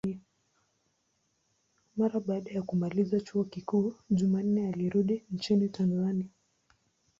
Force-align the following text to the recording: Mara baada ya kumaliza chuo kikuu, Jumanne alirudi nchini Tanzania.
Mara 1.97 2.19
baada 2.19 2.51
ya 2.51 2.61
kumaliza 2.61 3.19
chuo 3.19 3.43
kikuu, 3.43 3.93
Jumanne 4.09 4.67
alirudi 4.69 5.23
nchini 5.31 5.69
Tanzania. 5.69 6.29